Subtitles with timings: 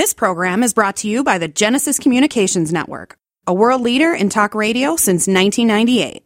[0.00, 4.30] This program is brought to you by the Genesis Communications Network, a world leader in
[4.30, 6.24] talk radio since 1998.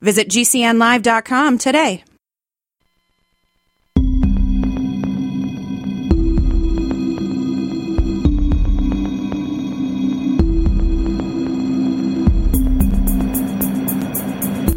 [0.00, 2.02] Visit GCNlive.com today.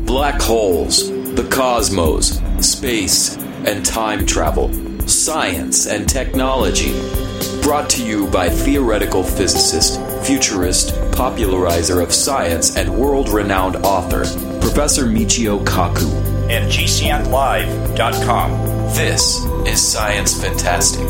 [0.05, 4.69] Black holes, the cosmos, space, and time travel,
[5.07, 6.91] science and technology.
[7.63, 14.25] Brought to you by theoretical physicist, futurist, popularizer of science, and world renowned author,
[14.59, 16.11] Professor Michio Kaku.
[16.49, 18.51] And GCNlive.com.
[18.93, 21.07] This is Science Fantastic.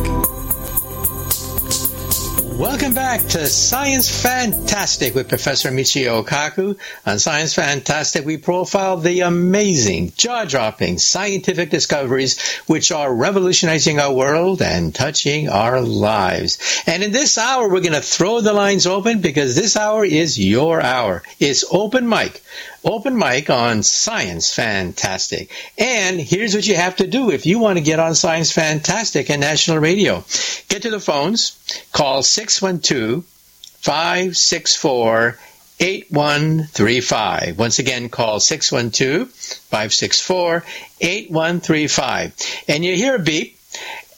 [2.57, 6.77] Welcome back to Science Fantastic with Professor Michio Kaku.
[7.03, 14.61] On Science Fantastic, we profile the amazing, jaw-dropping scientific discoveries which are revolutionizing our world
[14.61, 16.83] and touching our lives.
[16.85, 20.39] And in this hour, we're going to throw the lines open because this hour is
[20.39, 21.23] your hour.
[21.39, 22.43] It's open mic
[22.83, 25.49] open mic on Science Fantastic.
[25.77, 29.29] And here's what you have to do if you want to get on Science Fantastic
[29.29, 30.23] and National Radio.
[30.69, 31.57] Get to the phones,
[31.91, 35.37] call 612 564
[35.79, 37.59] 8135.
[37.59, 40.63] Once again, call 612 564
[41.01, 42.33] 8135.
[42.67, 43.57] And you hear a beep.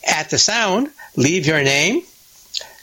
[0.07, 2.03] At the sound, leave your name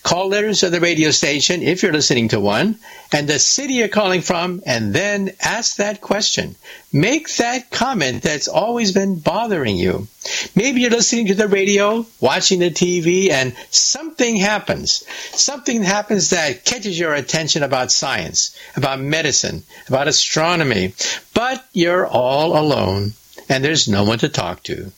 [0.02, 2.76] call letters of the radio station if you're listening to one,
[3.12, 6.56] and the city you're calling from, and then ask that question.
[6.92, 10.08] Make that comment that's always been bothering you.
[10.54, 15.04] Maybe you're listening to the radio, watching the TV, and something happens.
[15.32, 20.94] Something happens that catches your attention about science, about medicine, about astronomy,
[21.34, 23.12] but you're all alone,
[23.48, 24.90] and there's no one to talk to.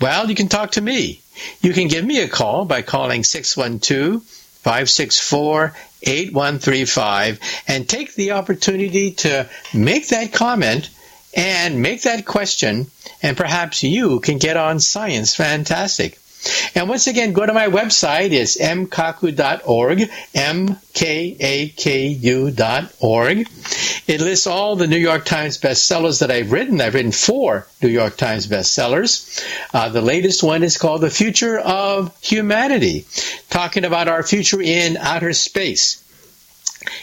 [0.00, 1.20] Well, you can talk to me.
[1.60, 4.22] You can give me a call by calling 612
[4.66, 10.90] 564 8135 and take the opportunity to make that comment
[11.36, 12.88] and make that question,
[13.22, 16.18] and perhaps you can get on Science Fantastic.
[16.74, 18.32] And once again, go to my website.
[18.32, 20.98] It's mkaku.org, M-K-A-K-U.org.
[24.06, 26.80] It lists all the New York Times bestsellers that I've written.
[26.80, 29.44] I've written four New York Times bestsellers.
[29.74, 33.06] Uh, the latest one is called The Future of Humanity,
[33.50, 36.02] talking about our future in outer space.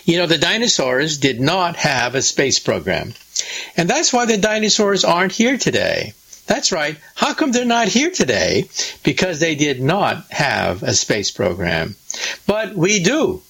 [0.06, 3.14] You know, the dinosaurs did not have a space program.
[3.76, 6.14] And that's why the dinosaurs aren't here today.
[6.46, 6.98] That's right.
[7.16, 8.70] How come they're not here today?
[9.04, 11.96] Because they did not have a space program.
[12.46, 13.42] But we do.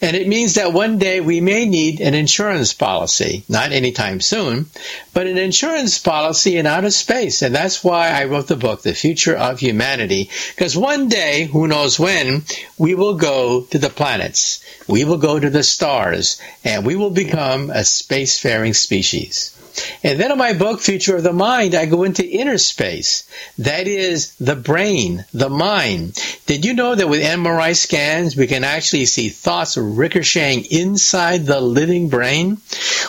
[0.00, 4.66] And it means that one day we may need an insurance policy, not anytime soon,
[5.12, 7.42] but an insurance policy in outer space.
[7.42, 11.66] And that's why I wrote the book, The Future of Humanity, because one day, who
[11.66, 12.44] knows when,
[12.76, 17.10] we will go to the planets, we will go to the stars, and we will
[17.10, 19.57] become a spacefaring species.
[20.02, 23.28] And then in my book, Future of the Mind, I go into inner space.
[23.58, 26.18] That is the brain, the mind.
[26.46, 31.60] Did you know that with MRI scans, we can actually see thoughts ricocheting inside the
[31.60, 32.58] living brain?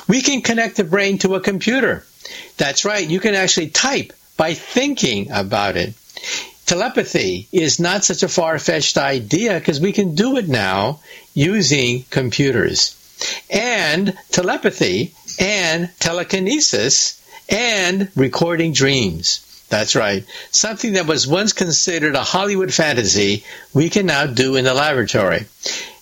[0.07, 2.05] We can connect the brain to a computer.
[2.57, 5.93] That's right, you can actually type by thinking about it.
[6.65, 10.99] Telepathy is not such a far fetched idea because we can do it now
[11.33, 12.95] using computers.
[13.49, 17.15] And telepathy and telekinesis
[17.49, 19.45] and recording dreams.
[19.69, 20.25] That's right.
[20.51, 25.45] Something that was once considered a Hollywood fantasy, we can now do in the laboratory.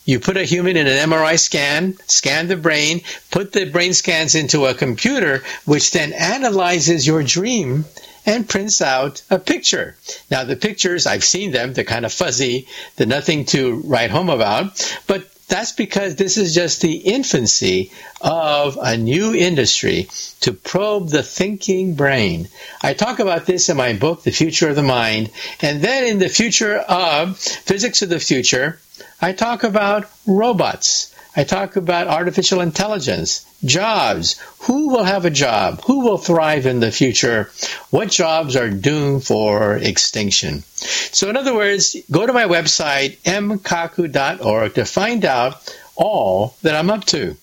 [0.05, 4.35] You put a human in an MRI scan, scan the brain, put the brain scans
[4.35, 7.83] into a computer, which then analyzes your dream
[8.25, 9.97] and prints out a picture.
[10.31, 14.29] Now, the pictures, I've seen them, they're kind of fuzzy, they're nothing to write home
[14.29, 20.09] about, but that's because this is just the infancy of a new industry
[20.41, 22.49] to probe the thinking brain.
[22.81, 25.31] I talk about this in my book, The Future of the Mind.
[25.61, 28.79] And then in the future of physics of the future,
[29.21, 31.13] I talk about robots.
[31.35, 34.39] I talk about artificial intelligence, jobs.
[34.59, 35.81] Who will have a job?
[35.85, 37.49] Who will thrive in the future?
[37.89, 40.63] What jobs are doomed for extinction?
[41.11, 46.89] So, in other words, go to my website, mkaku.org, to find out all that I'm
[46.91, 47.35] up to.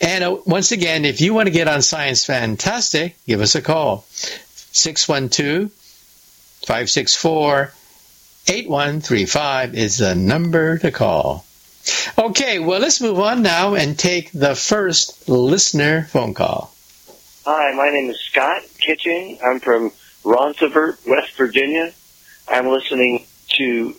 [0.00, 3.62] And uh, once again, if you want to get on Science Fantastic, give us a
[3.62, 4.04] call.
[4.08, 5.70] 612
[6.66, 7.72] 564
[8.48, 11.45] 8135 is the number to call.
[12.18, 16.74] Okay, well, let's move on now and take the first listener phone call.
[17.44, 19.38] Hi, my name is Scott Kitching.
[19.44, 19.92] I'm from
[20.24, 21.92] Ronceverte, West Virginia.
[22.48, 23.24] I'm listening
[23.58, 23.94] to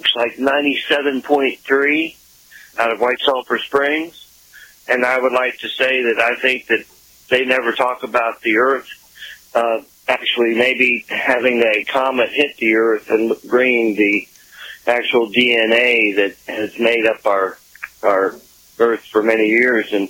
[0.00, 2.16] looks like 97.3
[2.78, 4.26] out of White Sulphur Springs.
[4.88, 6.84] And I would like to say that I think that
[7.28, 8.88] they never talk about the Earth
[9.54, 14.26] uh, actually maybe having a comet hit the Earth and bringing the
[14.90, 17.56] actual DNA that has made up our
[18.02, 18.34] our
[18.78, 19.92] Earth for many years.
[19.92, 20.08] And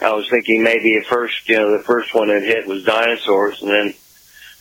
[0.00, 3.62] I was thinking maybe at first, you know, the first one that hit was dinosaurs,
[3.62, 3.94] and then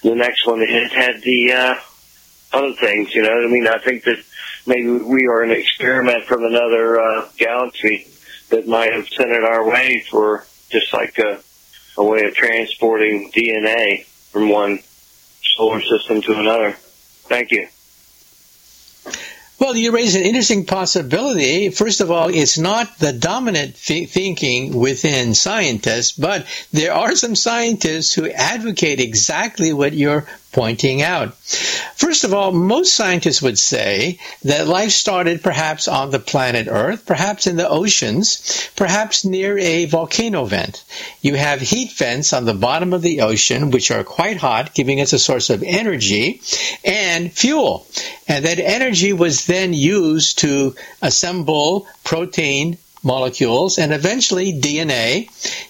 [0.04, 1.76] the next one that hit had the uh,
[2.54, 3.14] other things.
[3.14, 4.24] You know, I mean, I think that
[4.66, 8.08] maybe we are an experiment from another uh, galaxy
[8.50, 11.40] that might have sent it our way for just like a,
[11.98, 14.80] a way of transporting DNA from one
[15.42, 16.74] solar system to another.
[17.28, 17.68] Thank you.
[19.60, 21.70] Well, you raise an interesting possibility.
[21.70, 27.36] First of all, it's not the dominant th- thinking within scientists, but there are some
[27.36, 30.28] scientists who advocate exactly what you're
[30.58, 31.36] pointing out.
[31.98, 37.06] First of all, most scientists would say that life started perhaps on the planet Earth,
[37.06, 40.84] perhaps in the oceans, perhaps near a volcano vent.
[41.22, 45.00] You have heat vents on the bottom of the ocean, which are quite hot, giving
[45.00, 46.42] us a source of energy
[46.84, 47.86] and fuel.
[48.28, 50.74] And that energy was then used to
[51.04, 55.30] assemble protein molecules and eventually DNA.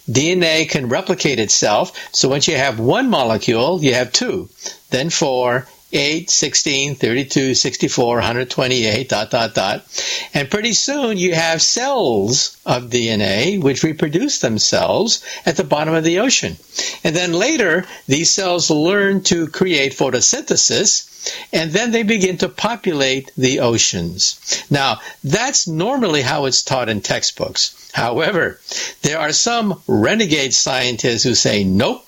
[0.10, 1.92] DNA can replicate itself.
[2.12, 4.50] So once you have one molecule, you have two,
[4.90, 9.86] then four, 8, 16, 32, 64, 128, dot, dot, dot.
[10.34, 16.04] And pretty soon you have cells of DNA which reproduce themselves at the bottom of
[16.04, 16.58] the ocean.
[17.06, 21.08] And then later, these cells learn to create photosynthesis
[21.54, 24.66] and then they begin to populate the oceans.
[24.70, 27.90] Now, that's normally how it's taught in textbooks.
[27.94, 28.60] However,
[29.02, 32.07] there are some renegade scientists who say, nope,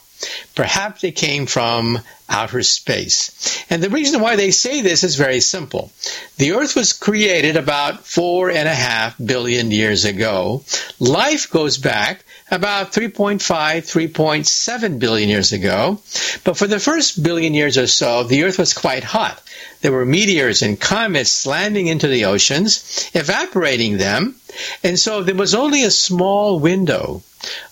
[0.56, 2.00] Perhaps it came from
[2.30, 3.64] outer space.
[3.70, 5.92] And the reason why they say this is very simple.
[6.38, 10.64] The Earth was created about four and a half billion years ago.
[11.00, 16.00] Life goes back about 3.5, 3.7 billion years ago.
[16.44, 19.42] But for the first billion years or so, the Earth was quite hot.
[19.82, 24.36] There were meteors and comets slamming into the oceans, evaporating them.
[24.84, 27.22] And so there was only a small window,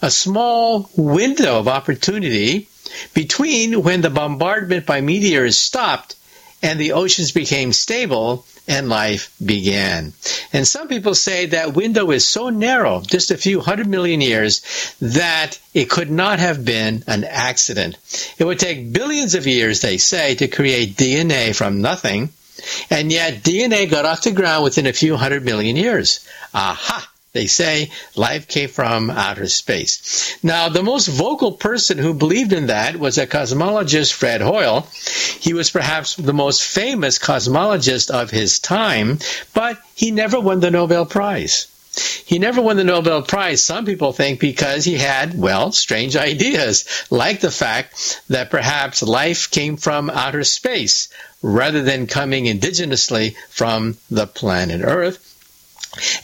[0.02, 2.70] a small window of opportunity
[3.14, 6.16] between when the bombardment by meteors stopped
[6.62, 10.14] and the oceans became stable and life began.
[10.54, 14.62] And some people say that window is so narrow, just a few hundred million years,
[15.02, 17.98] that it could not have been an accident.
[18.38, 22.30] It would take billions of years, they say, to create DNA from nothing.
[22.90, 26.28] And yet DNA got off the ground within a few hundred million years.
[26.54, 27.10] Aha!
[27.34, 30.38] They say life came from outer space.
[30.42, 34.88] Now, the most vocal person who believed in that was a cosmologist, Fred Hoyle.
[35.40, 39.20] He was perhaps the most famous cosmologist of his time,
[39.54, 41.68] but he never won the Nobel Prize.
[42.26, 46.86] He never won the Nobel Prize, some people think, because he had, well, strange ideas,
[47.10, 51.10] like the fact that perhaps life came from outer space
[51.42, 55.37] rather than coming indigenously from the planet Earth.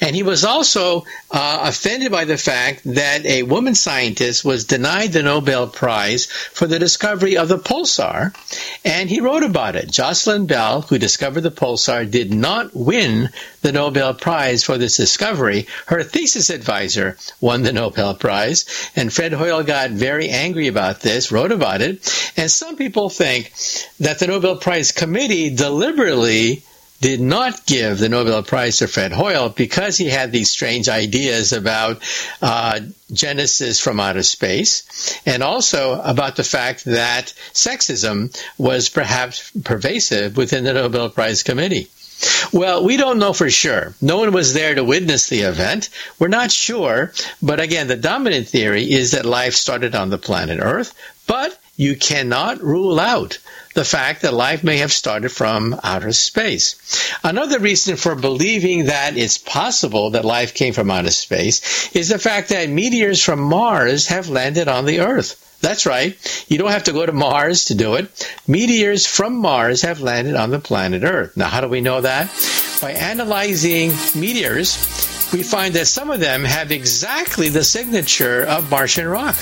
[0.01, 5.13] And he was also uh, offended by the fact that a woman scientist was denied
[5.13, 8.33] the Nobel Prize for the discovery of the pulsar,
[8.85, 9.91] and he wrote about it.
[9.91, 13.29] Jocelyn Bell, who discovered the pulsar, did not win
[13.61, 15.67] the Nobel Prize for this discovery.
[15.85, 18.65] Her thesis advisor won the Nobel Prize,
[18.95, 23.53] and Fred Hoyle got very angry about this, wrote about it, and some people think
[23.99, 26.63] that the Nobel Prize committee deliberately
[27.03, 31.51] did not give the Nobel Prize to Fred Hoyle because he had these strange ideas
[31.51, 32.01] about
[32.41, 32.79] uh,
[33.11, 40.63] Genesis from outer space, and also about the fact that sexism was perhaps pervasive within
[40.63, 41.89] the Nobel Prize committee.
[42.53, 43.93] Well, we don't know for sure.
[44.01, 45.89] No one was there to witness the event.
[46.19, 47.11] We're not sure.
[47.41, 50.93] But again, the dominant theory is that life started on the planet Earth,
[51.27, 53.39] but you cannot rule out
[53.73, 56.75] the fact that life may have started from outer space.
[57.23, 62.19] Another reason for believing that it's possible that life came from outer space is the
[62.19, 65.39] fact that meteors from Mars have landed on the Earth.
[65.61, 66.17] That's right.
[66.49, 68.29] You don't have to go to Mars to do it.
[68.47, 71.37] Meteors from Mars have landed on the planet Earth.
[71.37, 72.29] Now, how do we know that?
[72.81, 79.07] By analyzing meteors, we find that some of them have exactly the signature of Martian
[79.07, 79.35] rock.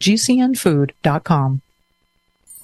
[0.00, 1.60] gcnfood.com.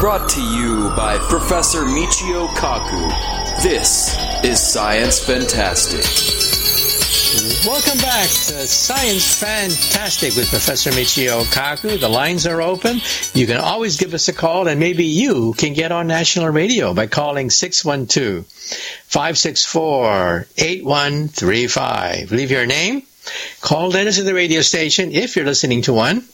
[0.00, 3.62] Brought to you by Professor Michio Kaku.
[3.62, 6.00] This is Science Fantastic.
[7.66, 12.00] Welcome back to Science Fantastic with Professor Michio Kaku.
[12.00, 13.02] The lines are open.
[13.34, 16.94] You can always give us a call, and maybe you can get on national radio
[16.94, 22.32] by calling 612 564 8135.
[22.32, 23.02] Leave your name,
[23.60, 26.24] call letters to the radio station if you're listening to one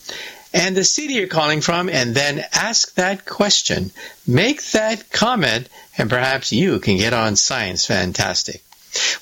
[0.57, 3.91] and the city you're calling from, and then ask that question.
[4.27, 8.66] Make that comment, and perhaps you can get on Science Fantastic.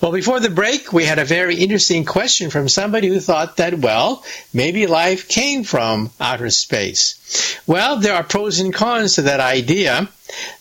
[0.00, 3.78] Well, before the break, we had a very interesting question from somebody who thought that,
[3.78, 7.60] well, maybe life came from outer space.
[7.66, 10.08] Well, there are pros and cons to that idea.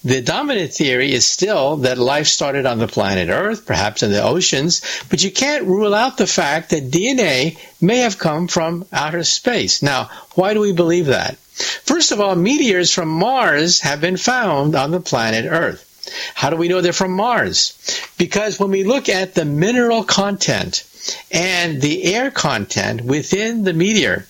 [0.04, 4.24] The dominant theory is still that life started on the planet Earth, perhaps in the
[4.24, 9.24] oceans, but you can't rule out the fact that DNA may have come from outer
[9.24, 9.82] space.
[9.82, 11.38] Now, why do we believe that?
[11.38, 15.90] First of all, meteors from Mars have been found on the planet Earth.
[16.34, 17.78] How do we know they're from Mars?
[18.18, 20.84] Because when we look at the mineral content
[21.32, 24.26] and the air content within the meteor,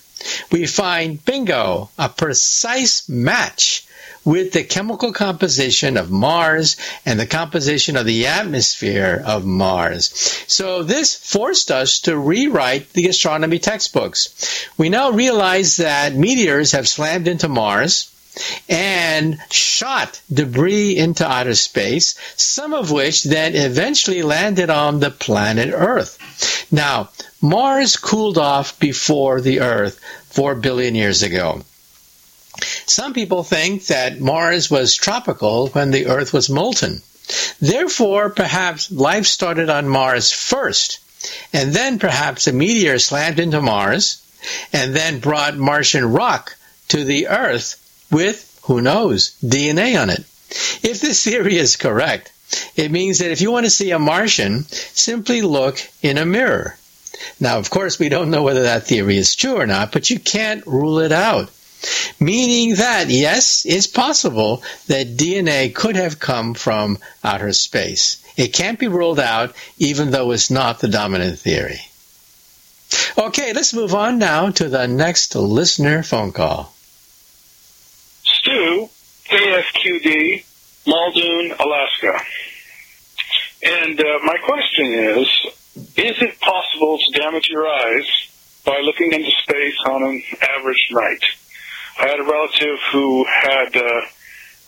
[0.50, 3.86] we find, bingo, a precise match
[4.24, 10.08] with the chemical composition of Mars and the composition of the atmosphere of Mars.
[10.46, 14.66] So this forced us to rewrite the astronomy textbooks.
[14.78, 18.13] We now realize that meteors have slammed into Mars
[18.68, 25.72] and shot debris into outer space, some of which then eventually landed on the planet
[25.72, 26.18] Earth.
[26.72, 27.10] Now,
[27.40, 30.00] Mars cooled off before the Earth
[30.30, 31.62] 4 billion years ago.
[32.86, 37.02] Some people think that Mars was tropical when the Earth was molten.
[37.60, 40.98] Therefore, perhaps life started on Mars first,
[41.52, 44.18] and then perhaps a meteor slammed into Mars,
[44.72, 46.56] and then brought Martian rock
[46.88, 47.76] to the Earth
[48.10, 50.24] with, who knows, DNA on it.
[50.82, 52.32] If this theory is correct,
[52.76, 56.76] it means that if you want to see a Martian, simply look in a mirror.
[57.40, 60.18] Now, of course, we don't know whether that theory is true or not, but you
[60.18, 61.50] can't rule it out.
[62.18, 68.18] Meaning that, yes, it's possible that DNA could have come from outer space.
[68.36, 71.80] It can't be ruled out, even though it's not the dominant theory.
[73.16, 76.73] Okay, let's move on now to the next listener phone call.
[78.54, 78.88] Stu,
[79.30, 80.44] KFQD,
[80.86, 82.20] Muldoon, Alaska.
[83.62, 85.26] And uh, my question is,
[85.96, 88.06] is it possible to damage your eyes
[88.64, 90.22] by looking into space on an
[90.56, 91.24] average night?
[91.98, 94.00] I had a relative who had, uh,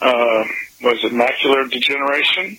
[0.00, 0.44] uh,
[0.82, 2.58] was it macular degeneration?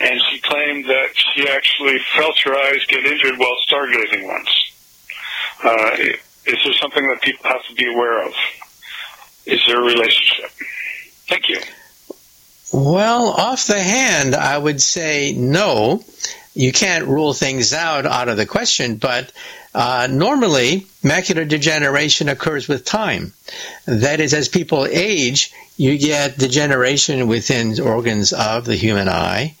[0.00, 4.72] And she claimed that she actually felt her eyes get injured while stargazing once.
[5.62, 5.96] Uh,
[6.46, 8.34] is there something that people have to be aware of?
[9.46, 10.50] Is there a relationship?
[11.28, 11.60] Thank you.
[12.72, 16.02] Well, off the hand, I would say no.
[16.54, 19.30] You can't rule things out out of the question, but
[19.74, 23.34] uh, normally, macular degeneration occurs with time.
[23.84, 29.54] That is, as people age, you get degeneration within organs of the human eye.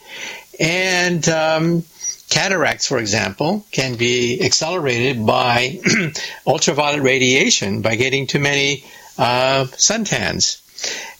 [0.58, 1.84] And um,
[2.30, 5.80] cataracts, for example, can be accelerated by
[6.46, 8.84] ultraviolet radiation by getting too many
[9.18, 10.62] uh, suntans.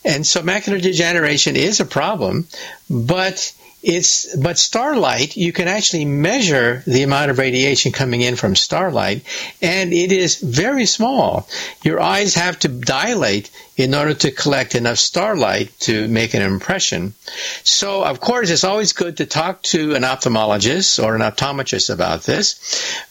[0.05, 2.47] And so macular degeneration is a problem,
[2.89, 3.53] but
[3.87, 9.23] it's but starlight you can actually measure the amount of radiation coming in from starlight
[9.63, 11.49] and it is very small.
[11.85, 17.15] Your eyes have to dilate in order to collect enough starlight to make an impression.
[17.63, 22.25] So of course it's always good to talk to an ophthalmologist or an optometrist about
[22.25, 22.57] this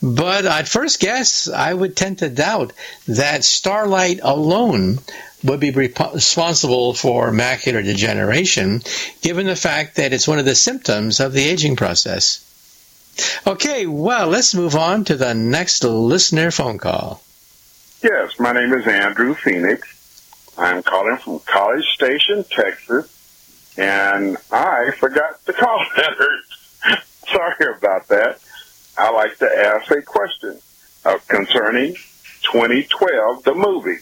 [0.02, 2.74] but at first guess i would tend to doubt
[3.08, 5.00] that starlight alone
[5.46, 8.82] would be responsible for macular degeneration,
[9.22, 12.42] given the fact that it's one of the symptoms of the aging process.
[13.48, 17.22] Okay, well, let's move on to the next listener phone call.
[18.02, 19.92] Yes, my name is Andrew Phoenix.
[20.58, 27.00] I'm calling from College Station, Texas, and I forgot the call letter.
[27.28, 28.40] Sorry about that.
[28.98, 30.60] I like to ask a question
[31.04, 31.96] uh, concerning
[32.52, 33.98] 2012, the movie.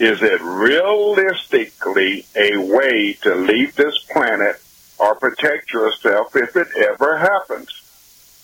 [0.00, 4.56] Is it realistically a way to leave this planet
[4.98, 7.68] or protect yourself if it ever happens?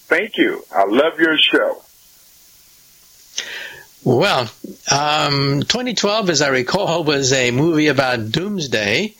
[0.06, 0.66] Thank you.
[0.70, 1.82] I love your show.
[4.04, 4.50] Well,
[4.92, 9.14] um, 2012, as I recall, was a movie about doomsday.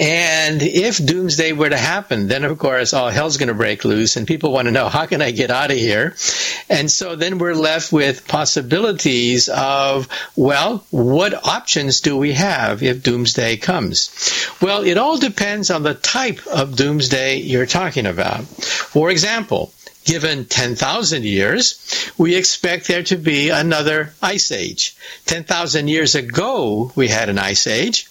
[0.00, 4.16] And if doomsday were to happen, then of course all hell's going to break loose
[4.16, 6.16] and people want to know, how can I get out of here?
[6.70, 13.02] And so then we're left with possibilities of, well, what options do we have if
[13.02, 14.10] doomsday comes?
[14.62, 18.44] Well, it all depends on the type of doomsday you're talking about.
[18.44, 19.70] For example,
[20.06, 24.96] given 10,000 years, we expect there to be another ice age.
[25.26, 28.08] 10,000 years ago, we had an ice age.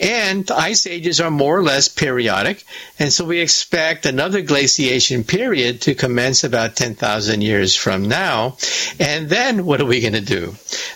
[0.00, 2.64] And ice ages are more or less periodic,
[2.98, 8.56] and so we expect another glaciation period to commence about 10,000 years from now.
[9.00, 10.54] And then what are we going to do?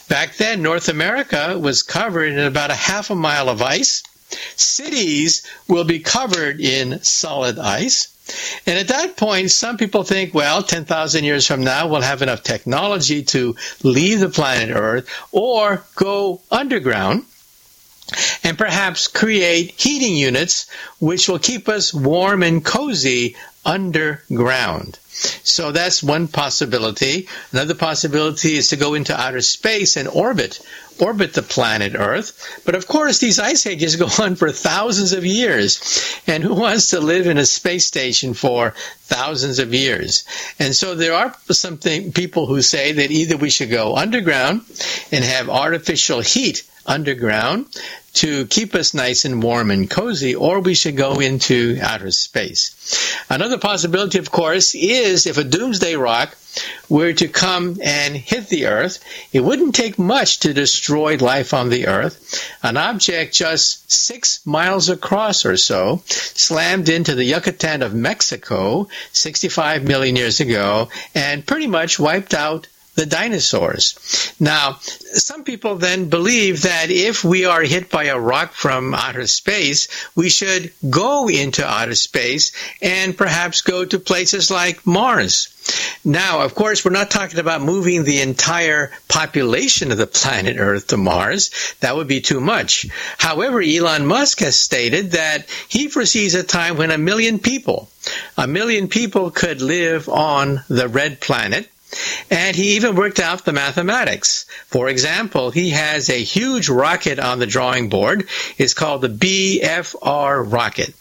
[0.09, 4.03] Back then, North America was covered in about a half a mile of ice.
[4.57, 8.09] Cities will be covered in solid ice.
[8.67, 12.43] And at that point, some people think, well, 10,000 years from now, we'll have enough
[12.43, 17.25] technology to leave the planet Earth or go underground
[18.43, 20.67] and perhaps create heating units
[20.99, 24.99] which will keep us warm and cozy underground.
[25.43, 27.29] So that's one possibility.
[27.53, 30.61] Another possibility is to go into outer space and orbit,
[31.01, 32.63] orbit the planet Earth.
[32.65, 36.23] But of course, these ice ages go on for thousands of years.
[36.29, 40.25] And who wants to live in a space station for thousands of years?
[40.61, 44.63] And so there are some people who say that either we should go underground
[45.11, 47.67] and have artificial heat underground
[48.15, 53.15] to keep us nice and warm and cozy, or we should go into outer space.
[53.31, 56.37] Another possibility, of course, is if a doomsday rock
[56.89, 58.99] were to come and hit the Earth,
[59.33, 62.43] it wouldn't take much to destroy life on the Earth.
[62.63, 69.85] An object just six miles across or so slammed into the Yucatan of Mexico 65
[69.85, 72.67] million years ago and pretty much wiped out
[72.99, 74.35] the dinosaurs.
[74.41, 79.29] Now, some people then believe that if we are hit by a rock from outer
[79.29, 82.51] space, we should go into outer space
[82.83, 85.55] and perhaps go to places like Mars.
[86.05, 90.89] Now, of course, we're not talking about moving the entire population of the planet Earth
[90.89, 91.53] to Mars.
[91.79, 92.87] That would be too much.
[93.17, 97.91] However, Elon Musk has stated that he foresees a time when a million people,
[98.37, 101.69] a million people could live on the red planet
[102.31, 104.45] and he even worked out the mathematics.
[104.67, 108.29] For example, he has a huge rocket on the drawing board.
[108.59, 110.95] It's called the BFR rocket.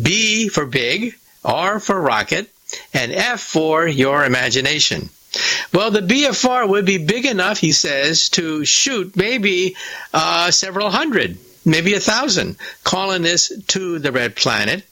[0.00, 2.48] B for big, R for rocket,
[2.94, 5.10] and F for your imagination.
[5.72, 9.76] Well, the BFR would be big enough, he says, to shoot maybe
[10.12, 14.84] uh, several hundred, maybe a thousand colonists to the red planet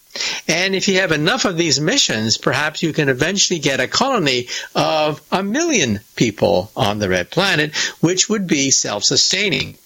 [0.47, 4.49] and if you have enough of these missions, perhaps you can eventually get a colony
[4.75, 9.77] of a million people on the red planet, which would be self-sustaining.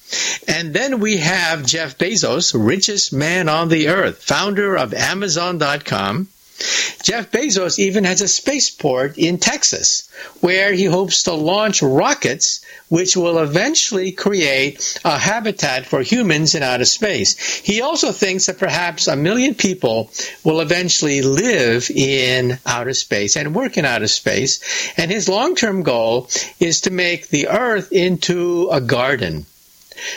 [0.46, 6.28] And then we have Jeff Bezos, richest man on the earth, founder of Amazon.com,
[7.02, 10.08] Jeff Bezos even has a spaceport in Texas
[10.40, 16.62] where he hopes to launch rockets which will eventually create a habitat for humans in
[16.62, 17.38] outer space.
[17.60, 20.10] He also thinks that perhaps a million people
[20.44, 24.60] will eventually live in outer space and work in outer space.
[24.98, 26.28] And his long-term goal
[26.60, 29.46] is to make the Earth into a garden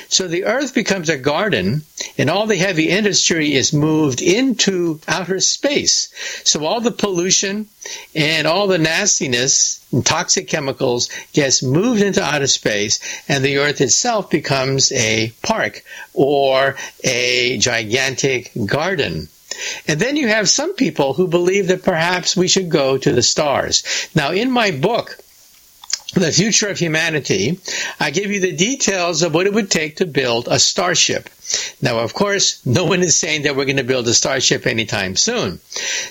[0.10, 1.84] so the earth becomes a garden
[2.18, 6.10] and all the heavy industry is moved into outer space.
[6.44, 7.68] So all the pollution
[8.16, 13.82] and all the nastiness and toxic chemicals gets moved into outer space and the earth
[13.82, 19.28] itself becomes a park or a gigantic garden.
[19.88, 23.22] And then you have some people who believe that perhaps we should go to the
[23.22, 23.84] stars.
[24.14, 25.18] Now, in my book,
[26.22, 27.60] the future of humanity,
[28.00, 31.30] I give you the details of what it would take to build a starship.
[31.82, 35.16] Now, of course, no one is saying that we're going to build a starship anytime
[35.16, 35.60] soon.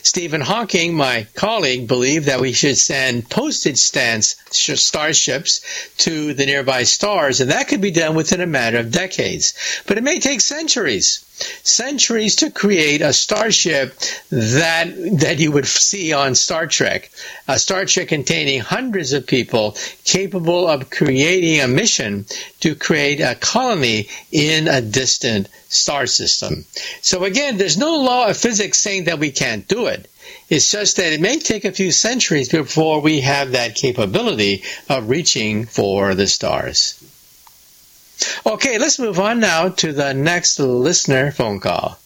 [0.02, 5.60] Stephen Hawking, my colleague, believed that we should send postage stamps starships
[5.98, 9.54] to the nearby stars, and that could be done within a matter of decades.
[9.86, 11.24] But it may take centuries
[11.62, 13.98] centuries to create a starship
[14.30, 14.86] that
[15.18, 17.10] that you would see on Star Trek,
[17.48, 22.26] a Star Trek containing hundreds of people capable of creating a mission
[22.60, 26.64] to create a colony in a distant star system.
[27.02, 30.08] So again, there's no law of physics saying that we can't do it.
[30.48, 35.08] It's just that it may take a few centuries before we have that capability of
[35.08, 36.94] reaching for the stars.
[38.46, 41.98] Okay, let's move on now to the next listener phone call.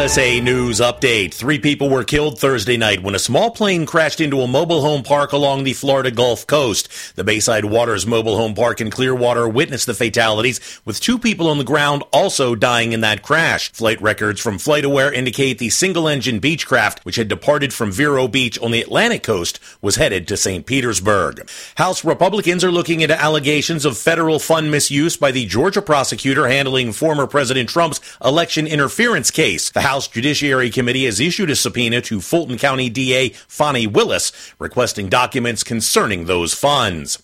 [0.00, 1.34] USA News Update.
[1.34, 5.02] Three people were killed Thursday night when a small plane crashed into a mobile home
[5.02, 7.16] park along the Florida Gulf Coast.
[7.16, 11.58] The Bayside Waters Mobile Home Park in Clearwater witnessed the fatalities, with two people on
[11.58, 13.70] the ground also dying in that crash.
[13.72, 18.58] Flight records from FlightAware indicate the single engine Beechcraft, which had departed from Vero Beach
[18.60, 20.64] on the Atlantic coast, was headed to St.
[20.64, 21.46] Petersburg.
[21.74, 26.94] House Republicans are looking into allegations of federal fund misuse by the Georgia prosecutor handling
[26.94, 29.68] former President Trump's election interference case.
[29.68, 35.08] The House Judiciary Committee has issued a subpoena to Fulton County DA Fani Willis requesting
[35.08, 37.18] documents concerning those funds.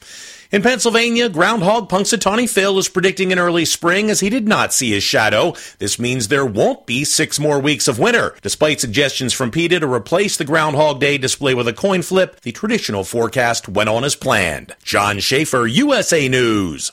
[0.52, 4.92] In Pennsylvania, groundhog Punxsutawney Phil is predicting an early spring as he did not see
[4.92, 5.54] his shadow.
[5.78, 8.36] This means there won't be six more weeks of winter.
[8.42, 12.52] Despite suggestions from PETA to replace the Groundhog Day display with a coin flip, the
[12.52, 14.76] traditional forecast went on as planned.
[14.84, 16.92] John Schaefer, USA News.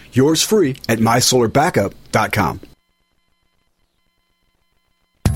[0.13, 2.61] Yours free at mysolarbackup.com.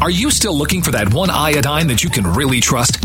[0.01, 3.04] Are you still looking for that one iodine that you can really trust?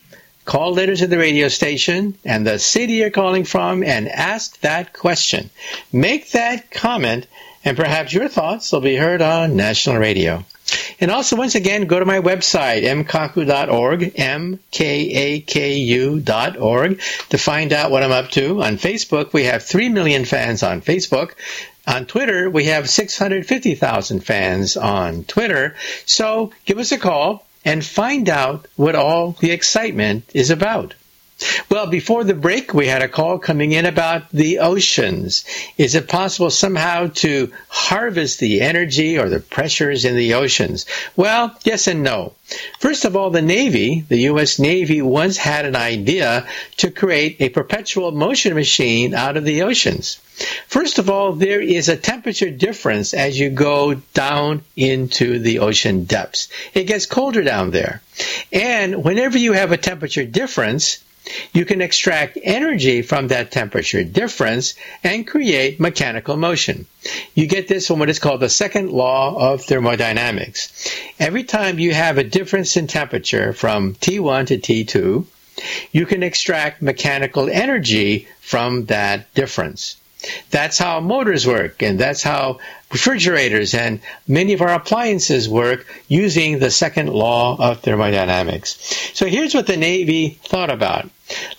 [0.45, 4.93] call letter to the radio station and the city you're calling from and ask that
[4.93, 5.51] question.
[5.93, 7.29] Make that comment
[7.65, 10.45] and perhaps your thoughts will be heard on national radio.
[11.01, 14.61] And also, once again, go to my website, mkaku.org, M-K-A-K-U.org,
[17.31, 18.63] to find out what I'm up to.
[18.63, 21.33] On Facebook, we have 3 million fans on Facebook.
[21.87, 25.75] On Twitter, we have 650,000 fans on Twitter.
[26.07, 27.47] So give us a call.
[27.65, 30.95] and find out what all the excitement is about.
[31.71, 35.45] Well, before the break, we had a call coming in about the oceans.
[35.79, 40.85] Is it possible somehow to harvest the energy or the pressures in the oceans?
[41.17, 42.35] Well, yes and no.
[42.79, 44.59] First of all, the Navy, the U.S.
[44.59, 46.47] Navy, once had an idea
[46.79, 50.17] to create a perpetual motion machine out of the oceans.
[50.67, 56.05] First of all, there is a temperature difference as you go down into the ocean
[56.05, 56.49] depths.
[56.75, 58.03] It gets colder down there.
[58.53, 60.99] And whenever you have a temperature difference,
[61.53, 66.87] you can extract energy from that temperature difference and create mechanical motion.
[67.35, 70.91] You get this from what is called the second law of thermodynamics.
[71.19, 75.27] Every time you have a difference in temperature from T1 to T2,
[75.93, 79.97] you can extract mechanical energy from that difference.
[80.51, 82.59] That's how motors work, and that's how
[82.91, 88.77] refrigerators and many of our appliances work using the second law of thermodynamics.
[89.15, 91.09] So here's what the Navy thought about.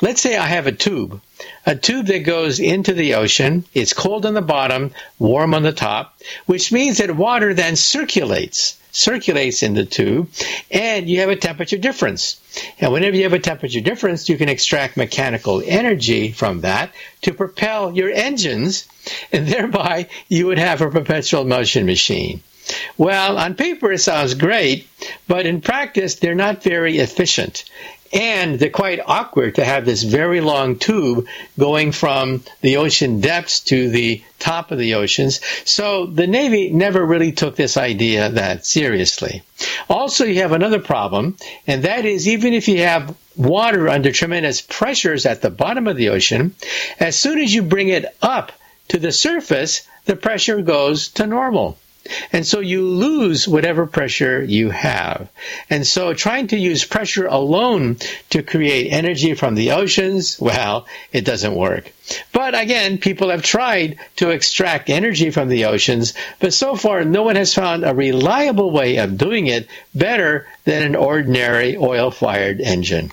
[0.01, 1.21] Let's say I have a tube,
[1.65, 3.63] a tube that goes into the ocean.
[3.73, 8.77] It's cold on the bottom, warm on the top, which means that water then circulates
[8.91, 10.29] circulates in the tube,
[10.69, 12.39] and you have a temperature difference.
[12.79, 17.33] And whenever you have a temperature difference, you can extract mechanical energy from that to
[17.33, 18.87] propel your engines,
[19.31, 22.41] and thereby you would have a perpetual motion machine.
[22.97, 24.87] Well, on paper it sounds great,
[25.27, 27.65] but in practice they're not very efficient.
[28.13, 33.61] And they're quite awkward to have this very long tube going from the ocean depths
[33.61, 35.39] to the top of the oceans.
[35.65, 39.43] So the Navy never really took this idea that seriously.
[39.89, 44.61] Also, you have another problem, and that is even if you have water under tremendous
[44.61, 46.55] pressures at the bottom of the ocean,
[46.99, 48.51] as soon as you bring it up
[48.89, 51.77] to the surface, the pressure goes to normal.
[52.31, 55.29] And so you lose whatever pressure you have.
[55.69, 57.97] And so trying to use pressure alone
[58.31, 61.91] to create energy from the oceans, well, it doesn't work.
[62.33, 67.23] But again, people have tried to extract energy from the oceans, but so far no
[67.23, 72.59] one has found a reliable way of doing it better than an ordinary oil fired
[72.59, 73.11] engine.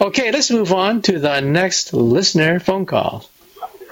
[0.00, 3.24] Okay, let's move on to the next listener phone call.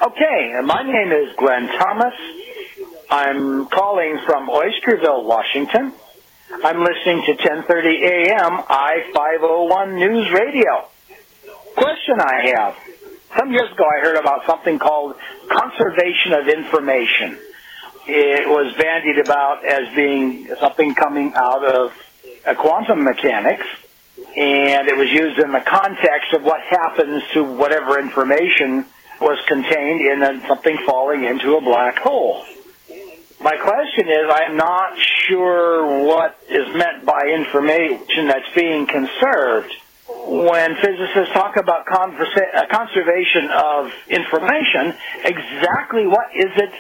[0.03, 2.15] Okay, my name is Glenn Thomas.
[3.13, 5.93] I'm calling from Oysterville, Washington.
[6.65, 8.65] I'm listening to 10:30 a.m.
[8.71, 10.89] I-501 News Radio.
[11.77, 12.75] Question I have.
[13.37, 15.17] Some years ago I heard about something called
[15.51, 17.39] conservation of information.
[18.07, 21.93] It was bandied about as being something coming out of
[22.47, 23.67] uh, quantum mechanics
[24.35, 28.87] and it was used in the context of what happens to whatever information
[29.21, 32.47] was contained in something falling into a black hole.
[33.43, 39.75] My question is, I'm not sure what is meant by information that's being conserved.
[40.09, 46.71] When physicists talk about conversa- uh, conservation of information, exactly what is it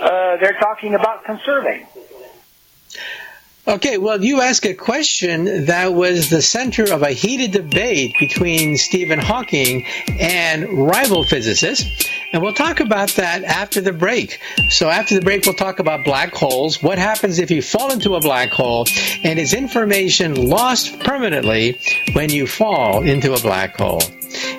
[0.00, 1.86] uh, they're talking about conserving?
[3.68, 8.76] Okay, well, you asked a question that was the center of a heated debate between
[8.76, 9.84] Stephen Hawking
[10.20, 12.08] and rival physicists.
[12.36, 14.40] And we'll talk about that after the break.
[14.68, 16.82] So, after the break, we'll talk about black holes.
[16.82, 18.84] What happens if you fall into a black hole?
[19.24, 21.80] And is information lost permanently
[22.12, 24.02] when you fall into a black hole?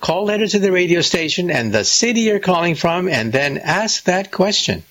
[0.00, 4.02] call letter to the radio station and the city you're calling from, and then ask
[4.04, 4.82] that question.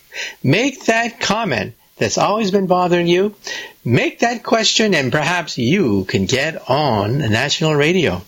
[0.41, 3.36] Make that comment that's always been bothering you,
[3.84, 8.22] make that question and perhaps you can get on national radio.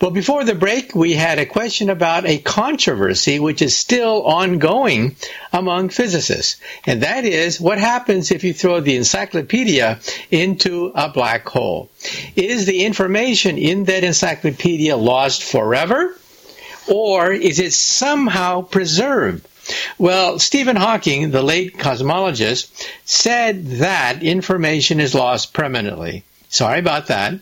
[0.00, 5.16] Well, before the break, we had a question about a controversy which is still ongoing
[5.52, 6.60] among physicists.
[6.86, 11.90] And that is what happens if you throw the encyclopedia into a black hole?
[12.34, 16.16] Is the information in that encyclopedia lost forever?
[16.90, 19.46] Or is it somehow preserved?
[19.98, 22.70] Well, Stephen Hawking, the late cosmologist,
[23.04, 26.24] said that information is lost permanently.
[26.48, 27.34] Sorry about that.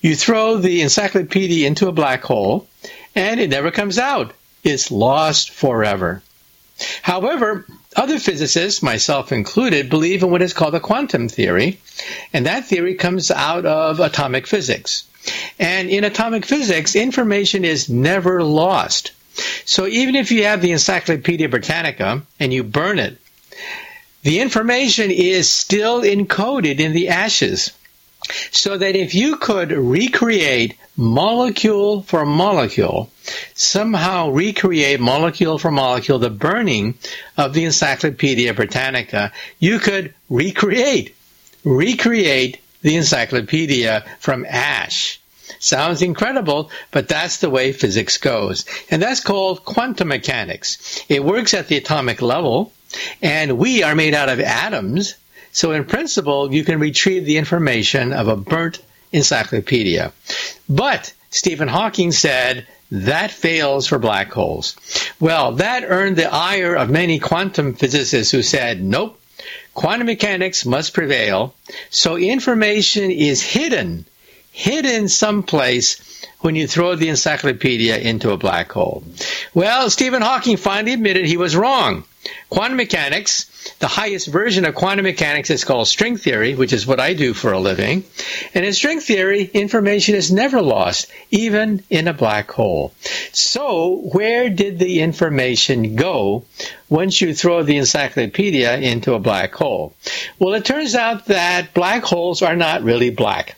[0.00, 2.68] You throw the encyclopedia into a black hole,
[3.14, 4.32] and it never comes out.
[4.62, 6.22] It's lost forever.
[7.02, 7.66] However,
[7.96, 11.78] other physicists, myself included, believe in what is called the quantum theory,
[12.32, 15.04] and that theory comes out of atomic physics.
[15.58, 19.12] And in atomic physics, information is never lost.
[19.64, 23.18] So even if you have the Encyclopedia Britannica and you burn it,
[24.22, 27.72] the information is still encoded in the ashes.
[28.50, 33.10] So that if you could recreate molecule for molecule,
[33.54, 36.94] somehow recreate molecule for molecule the burning
[37.36, 41.14] of the Encyclopedia Britannica, you could recreate,
[41.64, 45.20] recreate the encyclopedia from ash.
[45.64, 48.66] Sounds incredible, but that's the way physics goes.
[48.90, 51.02] And that's called quantum mechanics.
[51.08, 52.70] It works at the atomic level,
[53.22, 55.14] and we are made out of atoms.
[55.52, 60.12] So in principle, you can retrieve the information of a burnt encyclopedia.
[60.68, 64.76] But Stephen Hawking said that fails for black holes.
[65.18, 69.18] Well, that earned the ire of many quantum physicists who said, nope,
[69.72, 71.54] quantum mechanics must prevail.
[71.88, 74.04] So information is hidden
[74.54, 76.00] hidden someplace
[76.38, 79.02] when you throw the encyclopedia into a black hole.
[79.52, 82.04] Well, Stephen Hawking finally admitted he was wrong.
[82.50, 87.00] Quantum mechanics, the highest version of quantum mechanics is called string theory, which is what
[87.00, 88.04] I do for a living.
[88.54, 92.92] And in string theory, information is never lost, even in a black hole.
[93.32, 96.44] So, where did the information go
[96.88, 99.94] once you throw the encyclopedia into a black hole?
[100.38, 103.56] Well, it turns out that black holes are not really black.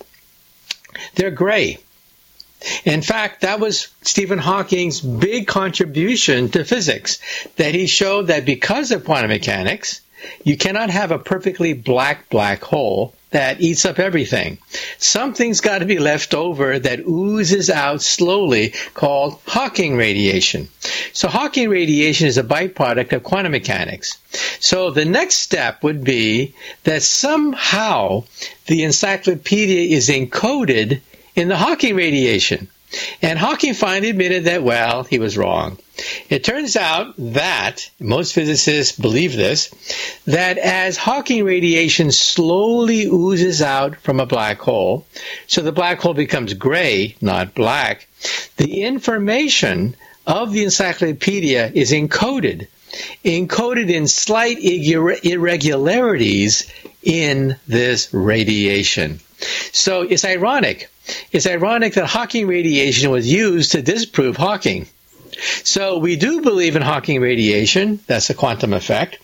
[1.14, 1.78] They're gray.
[2.84, 7.18] In fact, that was Stephen Hawking's big contribution to physics,
[7.56, 10.00] that he showed that because of quantum mechanics,
[10.44, 14.58] you cannot have a perfectly black black hole that eats up everything.
[14.98, 20.68] Something's got to be left over that oozes out slowly called Hawking radiation.
[21.12, 24.18] So Hawking radiation is a byproduct of quantum mechanics.
[24.60, 26.54] So the next step would be
[26.84, 28.24] that somehow
[28.66, 31.00] the encyclopedia is encoded
[31.34, 32.68] in the Hawking radiation.
[33.22, 35.78] And Hawking finally admitted that, well, he was wrong.
[36.28, 39.70] It turns out that, most physicists believe this,
[40.26, 45.06] that as Hawking radiation slowly oozes out from a black hole,
[45.46, 48.08] so the black hole becomes gray, not black,
[48.56, 52.66] the information of the encyclopedia is encoded,
[53.24, 56.70] encoded in slight irregularities
[57.02, 59.20] in this radiation.
[59.72, 60.90] So it's ironic.
[61.30, 64.86] It's ironic that Hawking radiation was used to disprove Hawking.
[65.64, 68.00] So we do believe in Hawking radiation.
[68.06, 69.18] That's a quantum effect.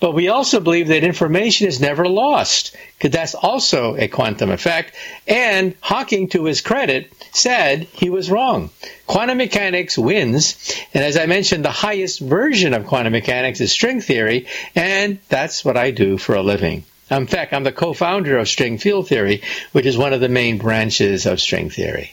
[0.00, 4.94] But we also believe that information is never lost, because that's also a quantum effect.
[5.26, 8.70] And Hawking, to his credit, said he was wrong.
[9.06, 14.00] Quantum mechanics wins, and as I mentioned, the highest version of quantum mechanics is string
[14.00, 16.84] theory, and that's what I do for a living.
[17.10, 20.58] In fact, I'm the co-founder of string field theory, which is one of the main
[20.58, 22.12] branches of string theory.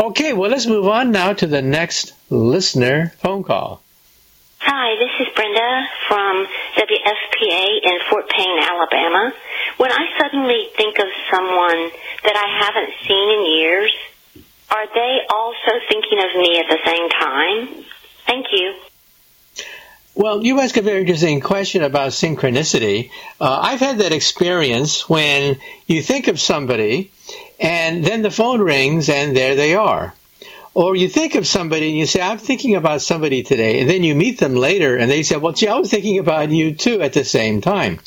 [0.00, 3.82] Okay, well, let's move on now to the next listener phone call.
[4.64, 6.46] Hi, this is Brenda from
[6.76, 9.32] WFPA in Fort Payne, Alabama.
[9.76, 11.90] When I suddenly think of someone
[12.22, 13.92] that I haven't seen in years,
[14.70, 17.84] are they also thinking of me at the same time?
[18.24, 18.74] Thank you.
[20.14, 23.10] Well, you ask a very interesting question about synchronicity.
[23.40, 25.58] Uh, I've had that experience when
[25.88, 27.10] you think of somebody
[27.58, 30.14] and then the phone rings and there they are.
[30.74, 33.80] Or you think of somebody and you say, I'm thinking about somebody today.
[33.80, 36.50] And then you meet them later and they say, well, gee, I was thinking about
[36.50, 37.98] you too at the same time.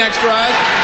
[0.00, 0.80] cheering extras.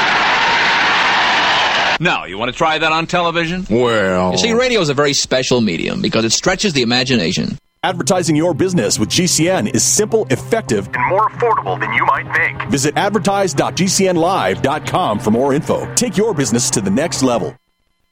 [1.98, 3.66] Now, you want to try that on television?
[3.70, 4.32] Well.
[4.32, 7.58] You see, radio is a very special medium because it stretches the imagination.
[7.82, 12.68] Advertising your business with GCN is simple, effective, and more affordable than you might think.
[12.70, 15.94] Visit advertise.gcnlive.com for more info.
[15.94, 17.56] Take your business to the next level.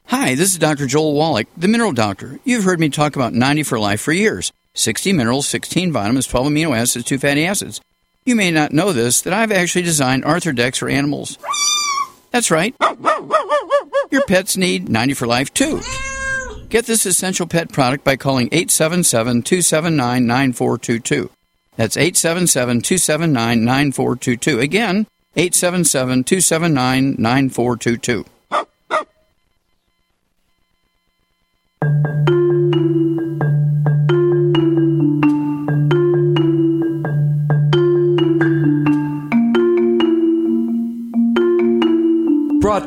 [0.06, 0.86] Hi, this is Dr.
[0.86, 2.38] Joel Wallach, the Mineral Doctor.
[2.44, 6.46] You've heard me talk about 90 for life for years 60 minerals, 16 vitamins, 12
[6.48, 7.80] amino acids, 2 fatty acids.
[8.26, 11.36] You may not know this, that I've actually designed Arthur decks for animals.
[12.30, 12.74] That's right.
[14.10, 15.82] Your pets need 90 for life too.
[16.70, 21.30] Get this essential pet product by calling 877 279 9422.
[21.76, 24.60] That's 877 279 9422.
[24.60, 25.06] Again,
[25.36, 28.24] 877 279 9422.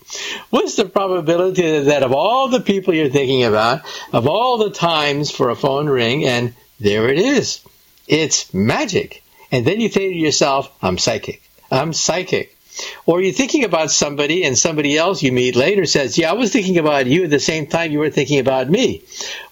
[0.50, 3.82] What's the probability that of all the people you're thinking about,
[4.14, 7.62] of all the times for a phone ring, and there it is.
[8.08, 9.24] It's magic.
[9.52, 11.42] And then you think to yourself, I'm psychic.
[11.72, 12.58] I'm psychic.
[13.06, 16.54] Or you're thinking about somebody and somebody else you meet later says, Yeah, I was
[16.54, 19.04] thinking about you at the same time you were thinking about me.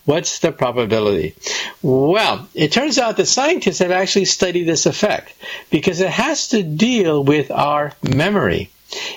[0.05, 1.33] What's the probability?
[1.81, 5.33] Well, it turns out that scientists have actually studied this effect
[5.71, 8.69] because it has to deal with our memory.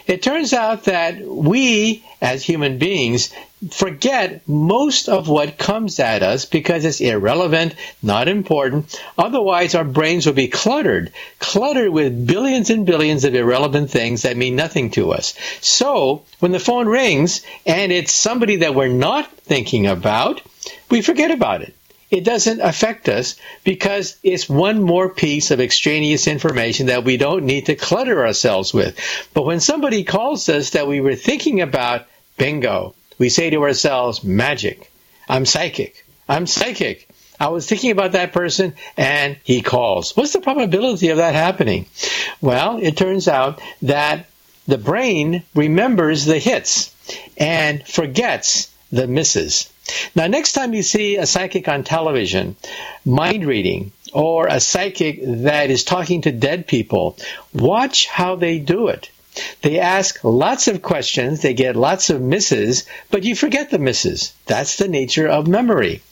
[0.06, 3.30] It turns out that we, as human beings,
[3.70, 9.00] forget most of what comes at us because it's irrelevant, not important.
[9.16, 14.36] Otherwise, our brains will be cluttered, cluttered with billions and billions of irrelevant things that
[14.36, 15.34] mean nothing to us.
[15.60, 20.40] So, when the phone rings and it's somebody that we're not thinking about,
[20.90, 21.74] we forget about it
[22.10, 27.44] it doesn't affect us because it's one more piece of extraneous information that we don't
[27.44, 28.98] need to clutter ourselves with.
[29.34, 32.06] But when somebody calls us that we were thinking about,
[32.38, 34.90] bingo, we say to ourselves, magic.
[35.28, 36.06] I'm psychic.
[36.28, 37.08] I'm psychic.
[37.40, 40.16] I was thinking about that person and he calls.
[40.16, 41.86] What's the probability of that happening?
[42.40, 44.26] Well, it turns out that
[44.66, 46.94] the brain remembers the hits
[47.36, 49.72] and forgets the misses.
[50.14, 52.56] Now, next time you see a psychic on television,
[53.04, 57.16] mind reading, or a psychic that is talking to dead people,
[57.54, 59.10] watch how they do it.
[59.62, 64.32] They ask lots of questions, they get lots of misses, but you forget the misses.
[64.46, 66.02] That's the nature of memory.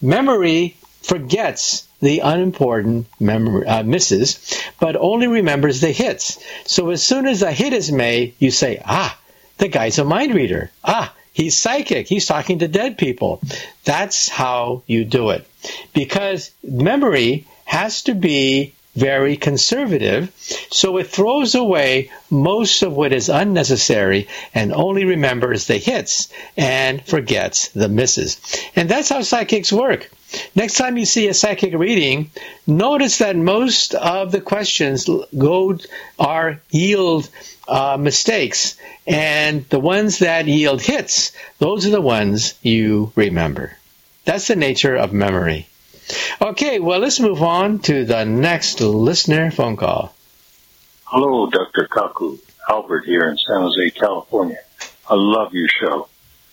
[0.00, 4.38] Memory forgets the unimportant memory, uh, misses,
[4.80, 6.38] but only remembers the hits.
[6.64, 9.18] So as soon as a hit is made, you say, ah,
[9.58, 10.70] the guy's a mind reader.
[10.84, 12.08] Ah, He's psychic.
[12.08, 13.42] He's talking to dead people.
[13.84, 15.46] That's how you do it.
[15.92, 20.32] Because memory has to be very conservative,
[20.70, 27.04] so it throws away most of what is unnecessary and only remembers the hits and
[27.06, 28.40] forgets the misses.
[28.74, 30.10] And that's how psychics work.
[30.54, 32.30] Next time you see a psychic reading,
[32.66, 35.78] notice that most of the questions go
[36.18, 37.28] are yield
[37.68, 38.76] uh, mistakes,
[39.06, 43.76] and the ones that yield hits, those are the ones you remember.
[44.24, 45.68] That's the nature of memory.
[46.40, 50.14] Okay, well, let's move on to the next listener phone call.
[51.04, 51.88] Hello, Dr.
[51.90, 52.38] Kaku.
[52.68, 54.58] Albert here in San Jose, California.
[55.08, 56.08] I love your show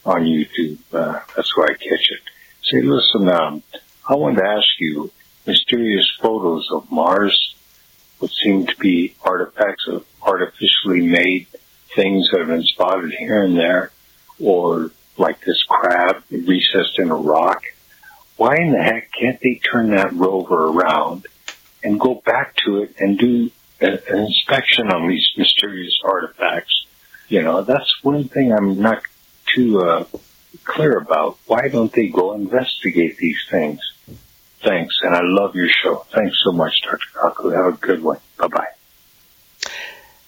[0.06, 0.78] on YouTube.
[0.94, 2.20] Uh, that's where I catch it.
[2.62, 3.64] Say, listen, um,
[4.08, 5.12] I wanted to ask you,
[5.48, 7.56] mysterious photos of Mars
[8.20, 11.48] would seem to be artifacts of artificially made
[11.96, 13.92] things that have been spotted here and there,
[14.40, 17.64] or like this crab recessed in a rock.
[18.38, 21.28] Why in the heck can't they turn that rover around
[21.84, 26.86] and go back to it and do an inspection on these mysterious artifacts?
[27.28, 29.02] You know, that's one thing I'm not
[29.54, 30.06] too uh,
[30.64, 31.38] clear about.
[31.46, 33.80] Why don't they go investigate these things?
[34.62, 36.06] Thanks, and I love your show.
[36.14, 37.00] Thanks so much, Dr.
[37.16, 37.54] Kaku.
[37.54, 38.20] Have a good one.
[38.38, 38.68] Bye bye.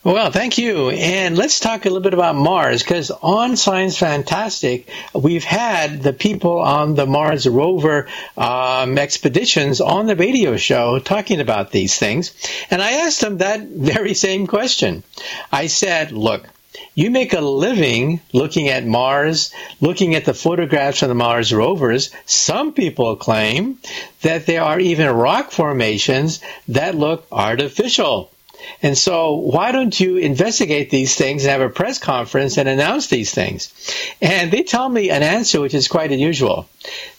[0.06, 0.92] Well, thank you.
[0.92, 6.14] And let's talk a little bit about Mars because on Science Fantastic, we've had the
[6.14, 12.36] people on the Mars rover um, expeditions on the radio show talking about these things.
[12.70, 15.02] And I asked them that very same question.
[15.52, 16.48] I said, look,
[16.94, 19.52] you make a living looking at Mars,
[19.82, 22.12] looking at the photographs of the Mars rovers.
[22.28, 23.80] Some people claim
[24.22, 28.30] that there are even rock formations that look artificial.
[28.82, 33.08] And so, why don't you investigate these things and have a press conference and announce
[33.08, 33.72] these things?
[34.22, 36.68] And they tell me an answer which is quite unusual.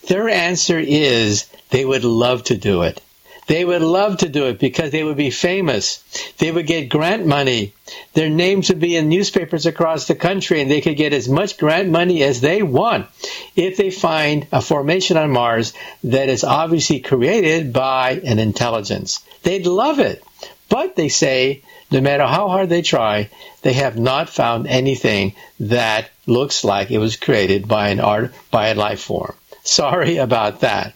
[0.08, 3.00] Their answer is they would love to do it.
[3.46, 6.02] They would love to do it because they would be famous.
[6.38, 7.74] They would get grant money.
[8.14, 11.56] Their names would be in newspapers across the country and they could get as much
[11.56, 13.06] grant money as they want
[13.54, 19.20] if they find a formation on Mars that is obviously created by an intelligence.
[19.44, 20.24] They'd love it.
[20.68, 23.30] But they say, no matter how hard they try,
[23.62, 28.68] they have not found anything that looks like it was created by an art by
[28.68, 29.34] a life form.
[29.62, 30.94] Sorry about that.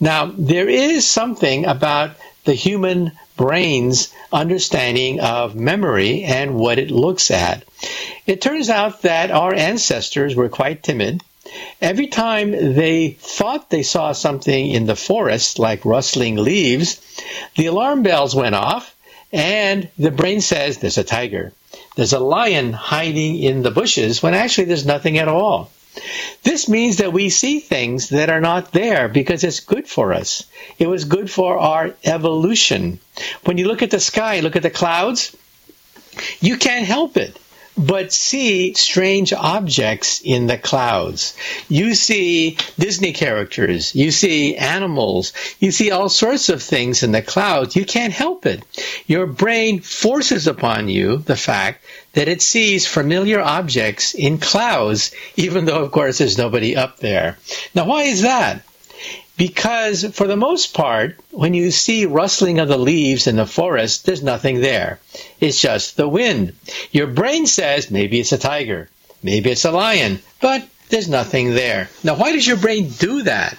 [0.00, 2.12] Now, there is something about
[2.44, 7.64] the human brain's understanding of memory and what it looks at.
[8.26, 11.22] It turns out that our ancestors were quite timid.
[11.80, 17.00] Every time they thought they saw something in the forest, like rustling leaves,
[17.56, 18.94] the alarm bells went off
[19.32, 21.52] and the brain says there's a tiger.
[21.96, 25.70] There's a lion hiding in the bushes when actually there's nothing at all.
[26.42, 30.44] This means that we see things that are not there because it's good for us.
[30.78, 33.00] It was good for our evolution.
[33.44, 35.36] When you look at the sky, look at the clouds,
[36.40, 37.36] you can't help it
[37.76, 41.36] but see strange objects in the clouds.
[41.68, 47.22] You see Disney characters, you see animals, you see all sorts of things in the
[47.22, 47.76] clouds.
[47.76, 48.64] You can't help it.
[49.06, 55.64] Your brain forces upon you the fact that it sees familiar objects in clouds, even
[55.64, 57.38] though, of course, there's nobody up there.
[57.74, 58.62] Now, why is that?
[59.40, 64.04] Because for the most part, when you see rustling of the leaves in the forest,
[64.04, 65.00] there's nothing there.
[65.40, 66.52] It's just the wind.
[66.92, 68.90] Your brain says maybe it's a tiger,
[69.22, 71.88] maybe it's a lion, but there's nothing there.
[72.04, 73.56] Now, why does your brain do that?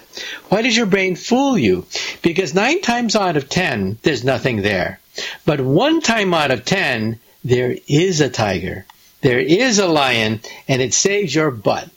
[0.50, 1.84] Why does your brain fool you?
[2.22, 5.00] Because nine times out of ten, there's nothing there.
[5.44, 8.86] But one time out of ten, there is a tiger.
[9.22, 11.90] There is a lion, and it saves your butt.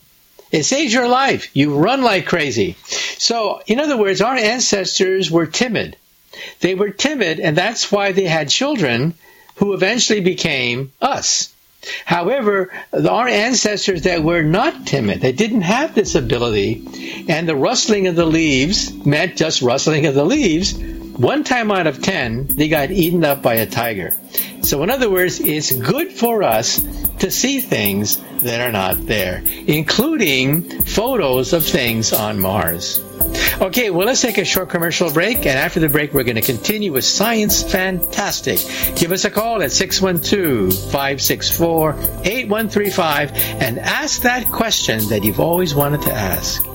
[0.56, 1.50] It saves your life.
[1.54, 2.78] You run like crazy.
[3.18, 5.98] So, in other words, our ancestors were timid.
[6.62, 9.16] They were timid, and that's why they had children
[9.56, 11.54] who eventually became us.
[12.06, 18.08] However, our ancestors that were not timid, they didn't have this ability, and the rustling
[18.08, 20.74] of the leaves meant just rustling of the leaves.
[20.74, 24.16] One time out of ten, they got eaten up by a tiger.
[24.62, 26.80] So, in other words, it's good for us
[27.26, 33.02] to see things that are not there, including photos of things on Mars.
[33.60, 36.44] Okay, well, let's take a short commercial break, and after the break, we're going to
[36.44, 38.60] continue with Science Fantastic.
[38.96, 45.74] Give us a call at 612 564 8135 and ask that question that you've always
[45.74, 46.75] wanted to ask.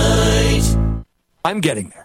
[1.43, 2.00] I'm getting there.